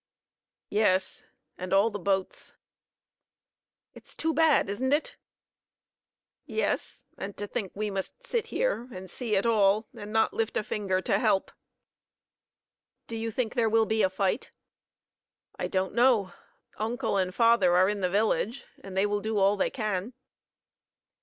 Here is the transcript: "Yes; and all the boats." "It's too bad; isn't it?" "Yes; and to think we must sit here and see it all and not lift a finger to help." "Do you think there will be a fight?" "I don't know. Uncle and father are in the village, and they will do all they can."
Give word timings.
"Yes; 0.71 1.25
and 1.59 1.71
all 1.73 1.91
the 1.91 1.99
boats." 1.99 2.55
"It's 3.93 4.15
too 4.15 4.33
bad; 4.33 4.67
isn't 4.67 4.91
it?" 4.91 5.15
"Yes; 6.47 7.05
and 7.19 7.37
to 7.37 7.45
think 7.45 7.73
we 7.75 7.91
must 7.91 8.25
sit 8.25 8.47
here 8.47 8.89
and 8.91 9.07
see 9.07 9.35
it 9.35 9.45
all 9.45 9.85
and 9.95 10.11
not 10.11 10.33
lift 10.33 10.57
a 10.57 10.63
finger 10.63 11.01
to 11.01 11.19
help." 11.19 11.51
"Do 13.05 13.15
you 13.15 13.29
think 13.29 13.53
there 13.53 13.69
will 13.69 13.85
be 13.85 14.01
a 14.01 14.09
fight?" 14.09 14.49
"I 15.59 15.67
don't 15.67 15.93
know. 15.93 16.33
Uncle 16.79 17.17
and 17.17 17.29
father 17.31 17.75
are 17.77 17.87
in 17.87 18.01
the 18.01 18.09
village, 18.09 18.65
and 18.83 18.97
they 18.97 19.05
will 19.05 19.21
do 19.21 19.37
all 19.37 19.55
they 19.55 19.69
can." 19.69 20.13